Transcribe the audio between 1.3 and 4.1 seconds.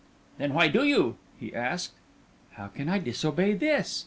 he asked. "How can I disobey this?"